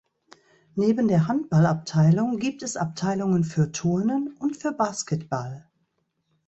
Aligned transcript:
Neben 0.73 1.07
der 1.09 1.27
Handballabteilung 1.27 2.39
gibt 2.39 2.63
es 2.63 2.75
Abteilungen 2.75 3.43
für 3.43 3.71
Turnen 3.71 4.35
und 4.39 4.57
für 4.57 4.71
Basketball. 4.71 5.69